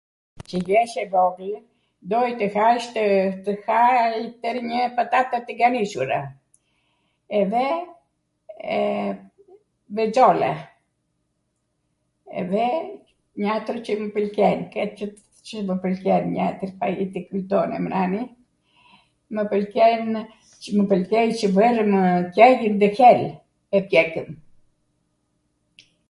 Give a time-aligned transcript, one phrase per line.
[0.51, 1.55] Cw jesh e vogwl,
[2.11, 2.47] doj tw
[3.65, 6.17] haj twrnjw patate tighanisura...
[7.39, 7.67] edhe
[9.99, 10.49] bwrxolla,
[12.43, 12.65] edhe
[13.41, 18.23] njatwr qw mw pwlqen, qw mw pwlqen njatwr fai tw kwltonem nani.
[19.35, 20.09] mw pwlqen,
[20.79, 22.01] mw pwlqen qw vwrwmw
[22.39, 23.29] cheli[???]
[23.77, 24.29] e pjekwm.